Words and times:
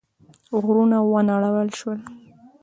غرونه 0.63 0.97
ونړول 1.11 1.67
شول. 1.79 1.99